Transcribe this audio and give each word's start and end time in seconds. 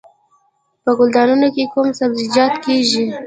په 0.83 0.91
ګلدانونو 0.99 1.47
کې 1.55 1.63
کوم 1.73 1.87
سبزیجات 1.99 2.53
کیږي؟ 2.65 3.05